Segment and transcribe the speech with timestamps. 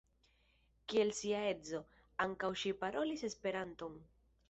[0.93, 1.83] Kiel sia edzo,
[2.27, 4.05] ankaŭ ŝi parolis Esperanton.